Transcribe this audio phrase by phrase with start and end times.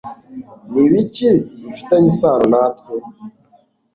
[0.71, 1.29] Ni ibiki
[1.63, 2.93] bifitanye isano natwe?